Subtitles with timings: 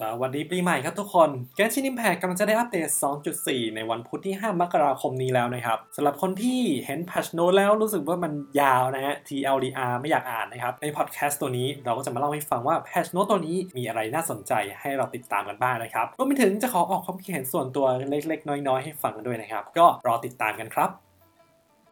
[0.00, 2.88] สวัสดีปีใหม่ครับทุกคนแกนชินิมแพกกำลังจะได้อัปเดต
[3.32, 19.64] 2.4 ในวันพุธที่ 5 มกราคมนี้แล้วนะครับสำหรับคนที่เห็น patch note แล้วรู้สึกว่ามันยาวนะฮะ TLDR ไม่อยากอ่านนะครับ ในพอดแคสต์ตัวนี้เราก็จะมาเล่าให้ฟังว่า patch note ตัวนี้มีอะไรน่าสนใจให้เราติดตามกันบ้างนะครับรวมไปถึงจะขอออกความคิดเห็นส่วนตัวเล็กๆ น้อยๆ ให้ฟังกันด้วยนะครับ
[19.78, 21.03] ก็รอติดตามกันครับ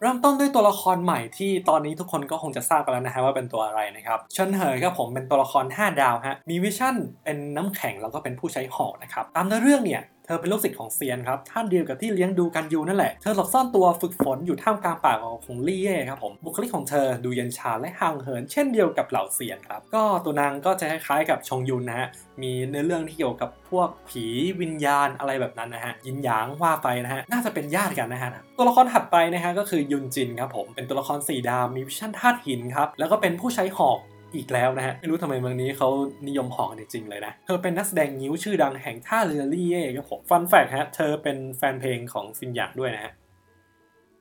[0.05, 10.03] เริ่มต้นด้วยตัวละครใหม่ที่ตอนนี้ทุกคนก็คงจะทราบกันแล้วนะฮะว่าเป็นตัวอะไรนะครับเชิญเหยครับผมเป็นตัวละคร 5 ดาวฮะมีวิชั่นเป็นน้ำแข็งแล้วก็เป็นผู้ใช้หอกนะครับตามเนื้อเรื่องเนี่ย
[10.35, 15.15] อเป็นลูกศิษย์ของเซียนครับท่านเดียวกับที่เลี้ยงดูกันยูนั่นแหละ เธอหลบซ่อนตัวฝึกฝนอยู่ท่ามกลางป่า
[15.47, 22.09] ของลี่เย่ครับผมบุคลิกของเธอดูเย็นชาและห่างเหิน เช่นเดียวกับเหล่าเซียนครับก็ตัวนางก็จะคล้ายๆกับชงยุนนะฮะ
[22.43, 24.25] มีเนื้อเรื่องที่เกี่ยวกับพวกผี
[24.61, 33.99] วิญญาณอะไรแบบนั้นนะฮะยินหยางว่าไปนะฮะน่าจะเป็นญาติกันนะฮะตัวละครถัดไปนะฮะก็คือยุนจินครับผมเป็นตัวละครสีดาวมีวิชั่นธาตุหินครับแล้วก็เป็นผู้ใช้หอก
[34.37, 35.89] อีกแล้วนะฮะ ไม่รู้ทำไมเมืองนี้เขา
[36.29, 43.13] นิยมหอกันจริงเลยนะ เธอเป็นนักแสดงงิ้วชื่อดังแห่งท่าเรือ Liyue ครับผม fun fact ฮะ เธอเป็นแฟนเพลงของซินหยางด้วยนะฮะ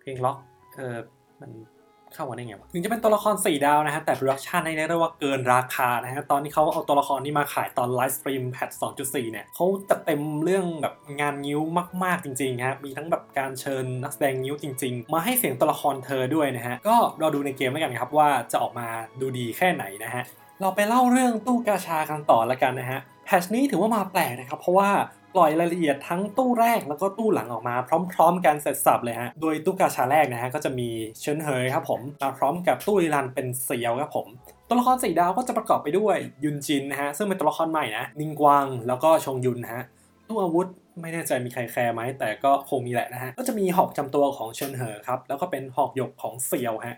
[0.01, 0.37] เพลงร็อก
[0.77, 0.97] เออ
[1.41, 1.51] มัน
[2.13, 8.69] เข้ามาได้ไงวะถึงจะเป็นตัวละคร 4 ดาวนะฮะ แต่ production ให้เรียกว่าเกินราคานะฮะ ตอนนี้เขาเอาตัวละครนี้มาขายตอน livestream patch
[9.01, 11.59] 2.4 เนี่ยเขาจะเต็มเรื่องแบบงานงิ้ว
[12.03, 18.87] มาก ๆ จริงๆฮะ มีทั้งแบบการเชิญนักแสดงงิ้วจริง ๆ มาให้เสียงตัวละครเธอด้วยนะฮะ ก็รอดูในเกมแล้วกันครับว่าจะออกมา
[19.21, 20.23] ดูดีแค่ไหนนะฮะ
[20.61, 24.89] เราไปเล่าเรื่องตู้กาชากันต่อละกันนะฮะแพทชนี้ถือว่ามาแปลกนะครับ เพราะว่า
[25.35, 27.75] ปล่อยรายละเอียดทั้งตู้แรกแล้วก็ตู้หลังออกมา
[28.13, 30.89] พร้อม ๆ กันเสร็จสับเลยฮะ โดยตู้กาชาแรกนะฮะก็จะมี
[31.21, 34.27] เชิญเฮยครับผมมาพร้อมกับตู้รีรันเป็นเซียวครับผม
[34.67, 39.83] ตัวละครสี่ดาวก็จะประกอบไปด้วยยุนจินนะฮะซึ่งเป็นตัวละครใหม่นะนิงกวางแล้วก็ชงยุนฮะ
[40.27, 40.67] ตู้อาวุธ
[41.01, 46.97] ไม่แน่ใจมีใครแคร์ไหมแต่ก็คงมีแหละนะฮะก็จะมีหอกจำตัวของเชิญเหอครับแล้วก็เป็นหอกหยกของเซียวฮะ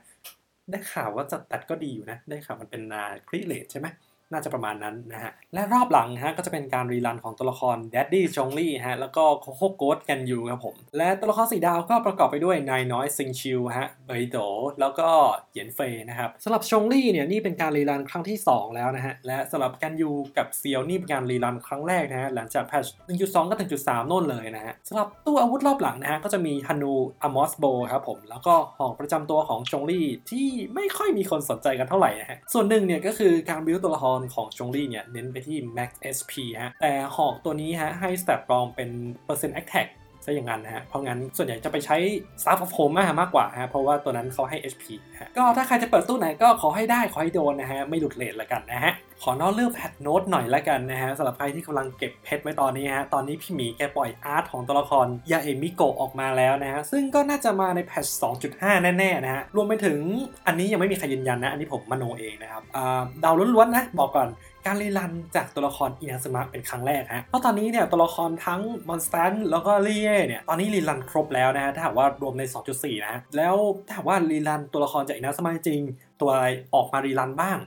[0.72, 3.88] ได้ข่าวว่าจัดตัดก็ดีอยู่นะ ได้ข่าวมันเป็นนาคริเลตใช่ไหม
[4.34, 14.38] น่าจะประมาณนั้นนะฮะ และรอบหลังฮะก็จะเป็นการรีรันของตัวละคร Daddy จงลี่ฮะแล้วก็โคโคโกดกันอยู่ครับผม และตัวละครสีดาวก็ประกอบไปด้วยนายน้อยซิงชิวฮะเบยโต
[14.80, 15.09] แล้วก็
[15.52, 26.94] เหยียนเฟยนะครับสำหรับชงลี่เนี่ยนี่เป็นการรีรันครั้งที่ 2 แล้วนะฮะ และสำหรับกันยูกับเซียวนี่เป็นการรีรันครั้งแรกนะฮะหลังจากแพทช์1.2 ก็ถึง1.3โน่นเลยนะฮะสำหรับตู้อาวุธรอบหลังนะฮะก็จะมีฮันู
[27.24, 38.89] Amos' Bow ครับผมแล้วก็หอกประจำตัวของชงลี่ที่ไม่ค่อยมีคนสนใจกันเท่าไหร่นะฮะส่วนหนึ่งเนี่ยก็คือการบิวตัวละครของชงลี่เนี่ยเน้นไปที่ max HP ฮะแต่หอกตัวนี้ฮะให้ stat ปลอมเป็น
[39.25, 39.88] เปอร์เซ็นต์ attack
[40.25, 41.97] ซะอย่างนั้นนะฮะ เพราะงั้นส่วนใหญ่จะไปใช้
[42.41, 44.84] Staff of Homa มากกว่าฮะ เพราะว่าตัวนั้นเขาให้ HP
[45.19, 58.06] ฮะ ก็ถ้าใครจะเปิดตู้ไหนก็ขอให้ได้ขอให้โดนนะฮะ ไม่หลุด rate ละกันนะฮะ ขอนอกเรื่อง patch note หน่อยละกันนะฮะสำหรับใครที่กำลังเก็บเพชรไว้ตอนนี้ฮะ ตอนนี้พี่หมีแกปล่อย art ของตัวละครยาเอมิโกะออกมาแล้วนะฮะ ซึ่งก็น่าจะมาใน patch
[58.45, 60.00] 2.5 แน่ๆนะฮะ รวมไปถึง
[60.47, 62.63] อันนี้ยังไม่มีใครยืนยันนะ อันนี้ผมมโนเองนะครับ
[63.24, 64.29] เดาล้วนๆนะบอกก่อน
[64.66, 72.44] การ rerun จากตัวละครอินาซึมะเป็นครั้งแรกฮะเพราะตอนนี้เนี่ยตัวละครทั้ง Mondstadt แล้วก็ Liyue เนี่ยตอนนี้ rerun ครบแล้วนะฮะถ้าหากว่ารวมใน
[72.74, 73.56] 2.4 นะฮะแล้ว
[73.88, 75.81] ถ้าหากว่า rerun ตัวละครจากอินาซึมะจริง
[76.22, 77.57] ตัวอะไรออกมา rerun บ้าง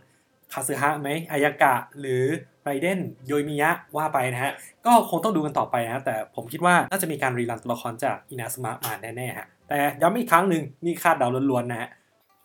[0.52, 2.24] คาซึฮะไหมอายากะหรือ
[2.64, 4.52] ไรเดนโยอิมิยะว่าไปนะฮะ
[4.86, 11.88] ก็คงต้องดูกันต่อไปนะฮะ แต่ผมคิดว่าน่าจะมีการ rerun ตัวละครจากอินาซึมะมาแน่ๆฮะ แต่ย้ำอีกครั้งหนึ่งนี่คาดเดาล้วนๆนะฮะ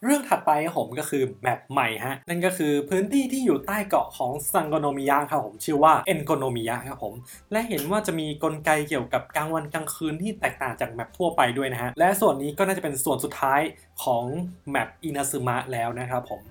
[0.05, 7.13] เรื่องถัดไปผมก็คือ map ใหม่ฮะ นั่นก็คือพื้นที่ที่อยู่ใต้เกาะของซังโกโนมิยะครับผมชื่อว่าเอ็นคาโนมิยะครับผม
[7.51, 13.61] และเห็นว่าจะมีกลไกเกี่ยวกับกลางวันกลางคืนที่แตกต่างจาก map ทั่วไปด้วยนะฮะ และส่วนนี้ก็น่าจะเป็นส่วนสุดท้าย
[14.03, 14.23] ของ
[14.69, 16.41] map อินาซึมะแล้วนะครับผม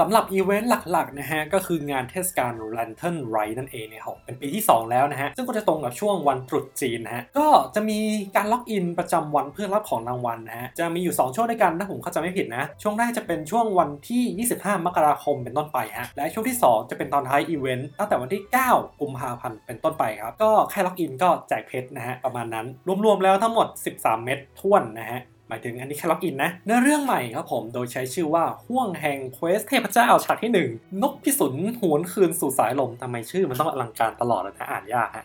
[0.00, 7.98] สำหรับอีเวนต์หลักๆนะฮะก็คืองานเทศกาล Lantern Rite นั่นเองเนี่ยครับเป็นปีที่ 2 แล้วนะฮะซึ่งก็จะตรงกับช่วงวันตรุษจีนนะฮะก็จะมี
[8.36, 22.66] การ login ประจำวันเพื่อรับของรางวัลนะฮะจะมีอยู่ 2 ช่วงด้วยกันถ้าผมเข้าใจไม่ผิดนะ ช่วงแรกจะเป็นช่วงวันที่ 25 มกราคมเป็นต้นไปฮะและช่วงที่ 2 จะเป็นตอนท้ายอีเวนต์ตั้งแต่วันที่ 9 กุมภาพันธ์เป็นต้นไปครับก็แค่ login ก็แจกเพชรนะฮะประมาณนั้น
[23.04, 23.66] รวมๆแล้วทั้งหมด
[23.96, 35.24] 13 เม็ดถ้วนนะฮะ หมายถึงอันนี้แค่ login นะเนื้อเรื่องใหม่ครับผมโดยใช้ชื่อว่าห้วงแห่ง quest เทพเจ้าฉากที่ 1 นกพิสุทธิ์หวนคืนสู่สายลมทำไมชื่อมันต้องอลังการตลอดเลยนะอ่านยากฮะ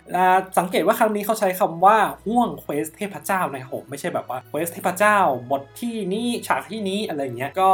[0.57, 1.97] สังเกตว่าครั้งนี้เขาใช้คำว่า
[2.27, 5.17] ห้วง quest เทพเจ้านะครับผมไม่ใช่แบบว่า quest เทพเจ้า
[5.51, 7.71] บทที่นี้ฉากที่นี้อะไรเงี้ยก็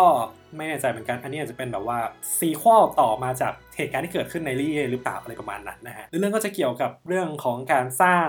[0.57, 1.99] ไม่แน่ใจเหมือนกัน อันนี้อาจจะเป็นแบบว่า
[2.37, 8.27] sequel ต่อมาจากเหตุการณ์ที่เกิดขึ้นในลีเยว่หรือเปล่าอะไรประมาณนั้นนะฮะเรื่องก็จะเกี่ยวกับเรื่องของการสร้าง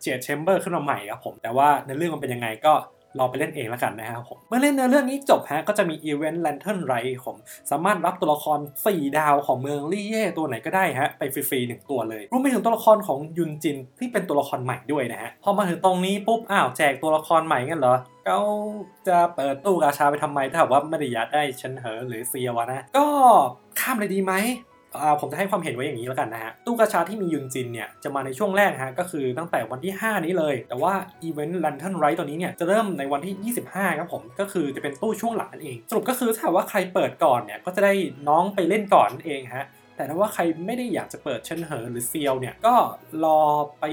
[0.00, 2.72] เจดแชมเบอร์ขึ้นมาใหม่ครับผม แต่ว่าในเรื่องมันเป็นยังไงก็
[3.18, 6.94] รอไปเล่นเองแล้วกันนะครับผม เมื่อเล่นเนื้อเรื่องนี้จบฮะก็จะมีอีเวนต์แลนเทิร์นไร
[7.24, 7.36] ผม
[7.70, 8.58] สามารถรับตัวละคร
[8.88, 17.96] 4 ดาวของเมืองลี่เย่ตัวไหนก็ได้ฮะไปฟรีๆหนึ่งตัวเลยรวมไปถึงตัวละครของยุนจินที่เป็นตัวละครใหม่ด้วยนะฮะพอมาถึงตรงนี้ปุ๊บอ้าวแจกตัวละครใหม่กันเหรอ
[18.26, 18.40] เขา
[19.08, 23.06] จะเปิดตู้กาชาไปทำไมถ้าว่าไม่ได้อยากได้เชนเหอหรือเซียวนะ ก็
[23.80, 24.34] ข้ามเลยดีไหม
[25.20, 37.92] ผมจะให้ความเห็นไว้อย่างนี้แล้วกันนะฮะ ตู้กระชาที่มียุนจินเนี่ย จะมาในช่วงแรกฮะ ก็คือตั้งแต่วันที่ 5 นี้เลย แต่ว่าอีเวนต์ลันทันไรตัวนี้เนี่ย จะเริ่มในวันที่ 25 ครับผม ก็คือจะเป็นตู้ช่วงหลังนั่นเอง สรุปก็คือถ้าว่าใครเปิดก่อนเนี่ย ก็จะได้
[38.28, 42.74] น้องไปเล่นก่อนนั่นเองฮะแต่ถ้าว่าใครไม่ได้อยากจะเปิดเชนเหอหรือเซียวเนี่ย ก็
[43.24, 43.40] รอ
[43.80, 43.84] ไป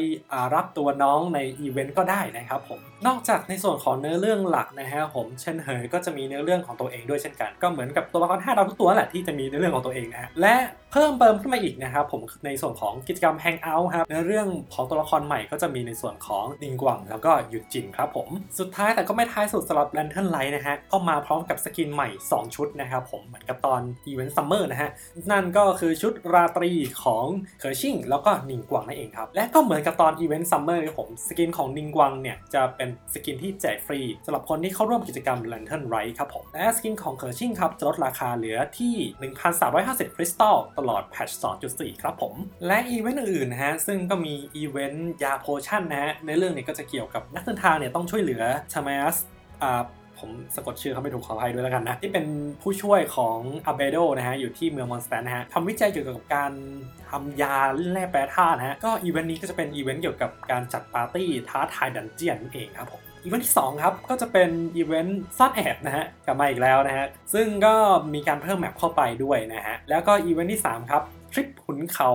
[0.56, 10.56] รับตัวน้องในอีเวนต์ก็ได้นะครับผม นอกจากในส่วนของเนื้อเรื่องหลักนะฮะผมเชนเหอก็จะมีเนื้อเรื่องของตัวเองด้วยเช่นกัน ก็เหมือนกับตัวละคร5ดาวทุกตัวแหละที่จะมีเนื้อเรื่องของตัวเองนะฮะและ
[10.92, 18.28] เพิ่มเติมขึ้นมาอีกนะครับผมในส่วนของกิจกรรม hangout ครับในเรื่องของตัวละครใหม่ก็จะมีในส่วนของนิงกวังแล้วก็ยุนจินครับผม
[18.60, 24.90] สุดท้ายแต่ก็ไม่ท้ายสุดสำหรับ Lantern Rite นะฮะก็มาพร้อมกับ skin ใหม่ 2 ชุดนะครับผมเหมือนกับตอน event summer นะฮะ
[25.32, 26.72] นั่นก็คือชุดราตรี
[27.04, 27.26] ของ
[27.60, 38.96] เคอร์ชิงแล้วก็นิงกวังนั่นเองครับและก็เหมือนกับตอน event summer ผม skin ของนิงกวังเนี่ยจะเป็น skin ที่แจกฟรีสำหรับคนที่เข้าร่วมกิจกรรม Lantern Rite ครับผม และ skin ของเคอร์ชิงครับจะลดราคาเหลือที่
[39.56, 41.40] 1,350 คริสตัลตลอด patch
[41.72, 42.34] 2.4 ครับผม
[42.68, 48.44] และอีเวนต์อื่นนะฮะ ซึ่งก็มีอีเวนต์ยา potion นะฮะ ในเรื่องนี้ก็จะเกี่ยวกับนักเดินทางเนี่ยต้องช่วยเหลือ
[48.74, 49.16] ชามาส
[49.64, 49.82] อ่า
[50.22, 52.26] ผมสะกดชื่อเขาไม่ถูกขออภัยด้วยแล้วกันนะ ที่เป็น
[52.62, 53.38] ผู้ช่วยของ
[53.68, 56.52] อัลเบโดนะฮะ อยู่ที่เมืองมอนด์สตัดท์นะฮะทำวิจัยเกี่ยวกับการ
[57.10, 57.56] ทำยา
[57.92, 67.76] แร่แปรธาตุนะฮะ ก็อีเวนต์นี้ก็จะเป็นอีเวนต์เกี่ยวกับการจัดปาร์ตี้ท้าทาย dungeon นั่นเองครับผมอีเวนต์ที่ 2 ครับ ก็จะเป็นอีเวนต์ซ่อนแอบนะฮะกลับมาอีกแล้วนะฮะ ซึ่งก็
[68.14, 72.12] มีการเพิ่ม map เข้าไปด้วยนะฮะ แล้วก็อีเวนต์ที่ 3 ครับทริปขุนเขา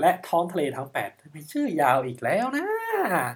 [0.00, 2.66] และท้องทะเลทั้ง8ทำไมชื่อยาวอีกแล้วนะ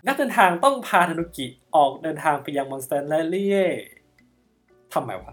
[0.07, 1.47] นักเดินทางต้องพาทานุกิ
[1.77, 3.61] ออกเดินทางไปยังมอนด์สตัดท์และลีเยว่
[4.95, 5.33] ทำไมวะ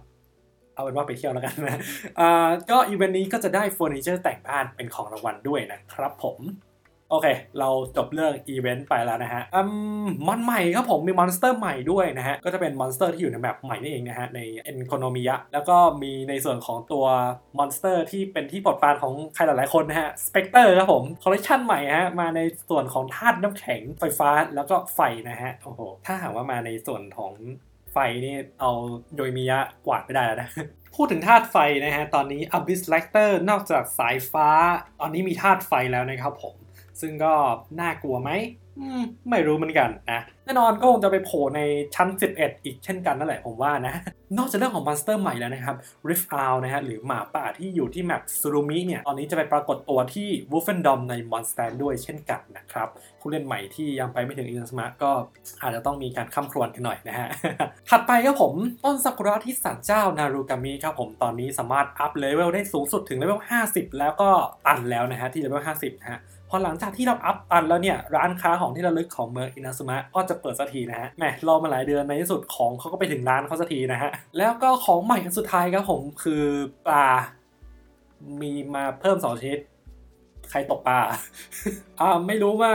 [0.74, 1.82] เอาเป็นว่าไปเที่ยวแล้วกันนะ
[2.20, 6.40] อ่าก็อีเวนต์นี้ก็จะได้เฟอร์นิเจอร์แต่งบ้านเป็นของรางวัลด้วยนะครับผม
[7.12, 7.28] โอเค
[7.60, 9.62] เราจบเรื่องอีเวนต์ไปแล้วนะฮะอื
[10.06, 17.06] มมันใหม่ครับผมมี monster ใหม่ด้วยนะฮะ ก็จะเป็น monster ที่อยู่ใน map ใหม่นี่เองนะฮะ ในเอ็นคาโนมิยะแล้วก็มีในส่วนของตัว
[17.58, 25.00] monster ที่เป็นที่โปรดปรานของใครหลายๆคนนะฮะ Specter ครับผมคอลเลคชันใหม่ฮะ มาในส่วนของธาตุน้ำแข็งไฟฟ้าแล้วก็ไฟ
[25.30, 27.34] นะฮะ โอ้โห ถ้าหากว่ามาในส่วนของ
[27.98, 28.72] ไฟนี่เอา
[29.16, 30.50] โยอิมิยะกวาดไม่ได้แล้วนะ
[30.96, 34.50] พูดถึงธาตุไฟนะฮะ ตอนนี้ Abyss Lector นอกจากสายฟ้า
[35.00, 36.56] ตอนนี้มีธาตุไฟแล้วนะครับผม
[37.02, 37.34] ซึ่งก็
[37.80, 38.32] น่ากลัวไหม
[39.02, 41.62] มไม่รู้เหมือนกันนะแน่นอนก็คงจะไปโผล่ใน
[41.96, 42.08] ชั้น
[42.38, 43.94] 11 อีกเช่นกันนั่นแหละผมว่านะ
[44.38, 45.76] นอกจากเรื่องของ monster ใหม่แล้วนะครับ
[46.10, 52.88] Rifthound นะฮะหรือหมาป่าที่อยู่ที่ map ซึรุมิเนี่ย ตอนนี้จะไปปรากฏตัวที่ Wolvendom ใน มอนด์สตัดท์ ด้วยเช่นกันนะครับ
[53.22, 55.12] ผู้เล่นใหม่ที่ยังไปไม่ถึงอินาซุมะ็
[55.62, 57.28] อาจจะต้องมีการคร่ำครวญกันหน่อยนะฮะ
[57.90, 58.54] ถัดไปครับผม
[58.86, 63.40] ต้นซากุระที่ศาลเจ้านารุกามิครับผมตอนนี้สามารถอัพเลเวลได้สูงสุดถึงเลเวล
[63.70, 64.30] 50 แล้วก็
[64.66, 66.20] ตันแล้วนะฮะที่เลเวล50นะฮะ
[66.56, 76.44] อหลังจากที่เราอัพตันแล้วเนี่ยร้านค้าของที่ระลึกของเมืองอินาซุมะก็จะเปิดสักทีนะฮะแหมรอมาหลายเดือนในที่สุดของเขาก็ไปถึงร้านเขาสักทีนะฮะแล้วก็ของใหม่อันสุดท้ายครับผมคือ
[76.88, 77.08] ปลา
[78.42, 79.60] มีมาเพิ่มสองชนิด
[80.50, 81.00] ใครตกปลา
[82.00, 82.74] อ่าไม่รู้ว่า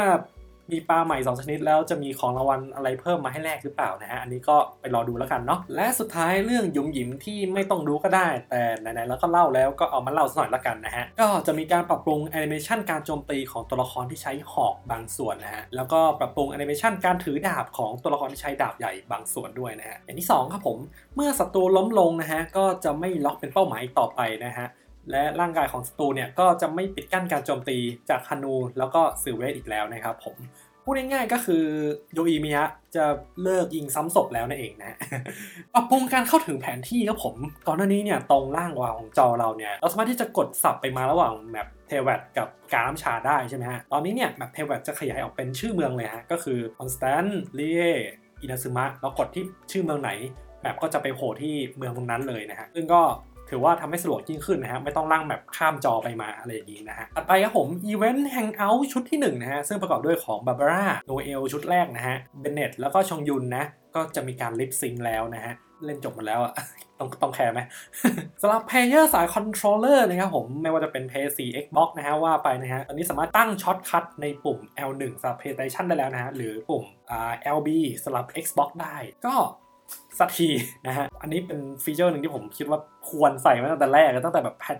[0.72, 20.78] มีปลาใหม่ 2 ชนิดแล้วจะมีของรางวัลอะไรเพิ่มมาให้แลกหรือเปล่านะฮะ อันนี้ก็ไปรอดูแล้วกันเนาะ และสุดท้ายเรื่องยุ่มหยิมที่ไม่ต้องรู้ก็ได้ แต่ไหนๆแล้วก็เล่าแล้วก็เอามาเล่าสักหน่อยละกันนะฮะ ก็จะมีการปรับปรุงแอนิเมชันการโจมตีของตัวละครที่ใช้หอกบางส่วนนะฮะ แล้วก็ปรับปรุงแอนิเมชันการถือดาบของตัวละครที่ใช้ดาบใหญ่บางส่วนด้วยนะฮะ อย่างที่สองครับผม
[21.16, 24.66] เมื่อศัตรูล้มลงนะฮะ ก็จะไม่ล็อกเป็นเป้าหมายต่อไปนะฮะ
[25.10, 27.78] และร่างกายของศัตรูเนี่ยก็จะไม่ปิดกั้นการโจมตี
[28.10, 30.36] จากธนูแล้วก็ซิลเวสอีกแล้วนะครับผม
[30.84, 31.64] พูดง่ายๆก็คือ
[32.12, 32.64] โยอิมิยะ
[32.96, 33.04] จะ
[33.42, 34.96] เลิกยิงซ้ำศพแล้วนั่นเองนะ
[35.74, 47.84] ปรับปรุงการเข้าถึงแผนที่ครับผม ก่อนหน้านี้เนี่ยตรงล่างขวาของจอเราเนี่ยเราสามารถที่จะกดสับไปมาระหว่าง map เทวัตกับกาน้ำชาได้ใช่ไหมฮะ ตอนนี้เนี่ย map เทวัตจะขยายออกเป็นชื่อเมืองเลยฮะ ก็คือมอนด์สตัดท์ลีเยว่
[48.40, 50.10] อินาซุมะแล้วกดที่ชื่อเมืองไหน
[50.60, 53.02] map ก็จะไปโผล่ที่เมืองตรงนั้นเลยนะฮะซึ่งก็
[53.50, 63.64] ถือว่าทำให้สะดวกยิ่งขึ้นนะฮะไม่ต้องลากแบบข้ามจอไปมาอะไรอย่างนี้นะฮะถัดไปครับผม event hangout ชุดที่1นะฮะซึ่งประกอบด้วยของบาบาร่าโนเอลชุดแรกนะฮะเบนเน็ตแล้วก็ชองยุนนะ
[63.94, 65.54] ก็จะมีการ lip sync แล้วนะฮะ
[65.84, 66.52] เล่นจบหมดแล้วอะ
[66.98, 67.60] ต้องต้อง care ไหม
[68.42, 76.84] สำหรับ player สาย controller นะครับผมไม่ว่าจะเป็น PS4 Xbox นะฮะว่าไปนะฮะตอนนี้สามารถตั้ง shortcut ในปุ่ม L1 สำหรับ PlayStation ได้แล้วนะฮะหรือปุ่ม
[77.56, 77.68] LB
[78.04, 79.34] สำหรับ Xbox ได้ ก็
[80.18, 80.48] สักที
[80.86, 82.78] นะฮะ อันนี้เป็นฟีเจอร์หนึ่งที่ผมคิดว่า
[83.08, 84.76] ควรใส่มาตั้งแต่แรกตั้งแต่แบบแพท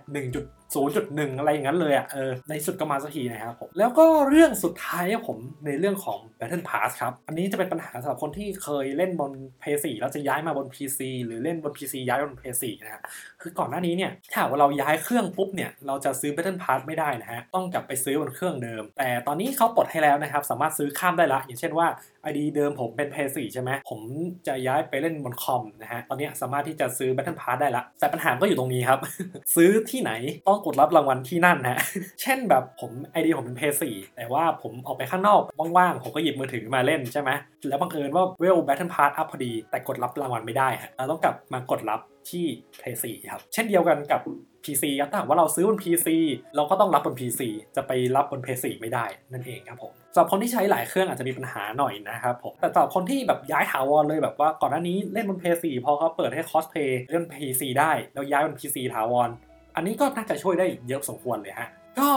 [0.73, 13.01] 1.0.1อะไรอย่างนั้นเลยอะ่ะเออในสุดก็มาสักทีนะครับผม แล้วก็เรื่องสุดท้ายผมในเรื่องของ Battle Pass ครับ อันนี้จะเป็นปัญหาสำหรับคนที่เคยเล่นบน PS4 แล้วจะย้ายมาบน PC หรือเล่นบน PC ย้ายบน PS4 นะฮะ
[13.41, 21.87] คือก่อนหน้านี้เนี่ยถ้าว่าเราย้ายเครื่องปุ๊บเนี่ยเราจะซื้อ Battle Pass ไม่ได้นะฮะต้องกลับไปซื้อบนเครื่องเดิม แต่ตอนนี้เขาปลดให้แล้วนะครับสามารถซื้อข้ามได้ละ อย่างเช่นว่า
[22.29, 23.99] ID เดิมผมเป็น p 4ใช่ไหมผม
[24.47, 28.99] จะย้ายไปเล่นบนคอมนะฮะ ตอนนี้สามารถที่จะซื้อ Battle Pass ได้ละ แต่ปัญหาก็อยู่ตรงนี้ครับ
[29.55, 30.11] ซื้อที่ไหน
[30.47, 31.79] ต้องกดรับรางวัลที่นั่นฮะ
[32.21, 33.61] เช่นแบบผม ID ผมเป็น p
[33.93, 35.41] 4แต่ว่าผมออกไปข้างนอก
[35.77, 37.29] ว่างๆ ผมก็หยิบมือถือมาเล่นใช่ไหม
[37.69, 41.99] แล้วบังเอิญว่าเวล Battle Pass อัพพอดี แต่กดรับรางวัลไม่ได้ฮะเราต้องกลับมากดรับ
[42.29, 42.45] ที่
[42.81, 44.21] p 4ครับ เช่นเดียวกันกับ
[44.65, 46.07] PC ครับถ้าหากว่าเราซื้อบน PC
[46.55, 47.41] เราก็ต้องรับบน PC
[47.75, 59.29] จะไปรับบน PS4 ไม่ได้นั่นเองครับผมสำหรับคนที่ใช้หลายเครื่องอาจจะมีปัญหาหน่อยนะครับผมแต่สำหรับคนที่แบบย้ายถาวรเลยแบบว่าก่อนหน้านี้เล่นบน PS4 พอเขาเปิดให้คอสเพย์เล่น PC ได้แล้วย้ายบน PC ถาวร
[59.75, 62.09] อันนี้ก็น่าจะช่วยได้เยอะสมควรเลยฮะก็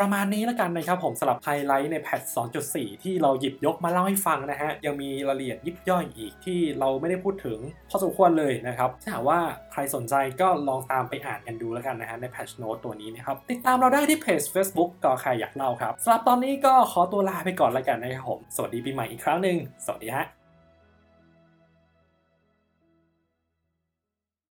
[0.00, 2.22] ประมาณนี้แล้วกันนะครับผมสำหรับไฮไลท์ในแพท
[2.62, 7.58] 2.4 ที่เราหยิบยกมาเล่าให้ฟังนะฮะ ยังมีรายละเอียดยิบย่อยอีกที่เราไม่ได้พูดถึง
[7.90, 9.38] พอสมควรเลยนะครับ ถ้าหากว่า
[9.72, 20.43] ใครสนใจก็ลองตามไปอ่านกันดูแล้วกันนะฮะในแพทโน้ตตัวนี้นะครับ ติดตามเราได้ที่เพจ Facebook ก็ใครอยากเล่าครับสำหรับตอนนี้ก็ขอตัวลาไปก่อนแล้วกันนะครับผม สวัสดีปีใหม่อีกครั้งหนึ่งสวัสดีฮะ